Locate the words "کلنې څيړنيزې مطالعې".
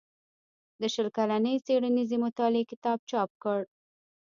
1.17-2.69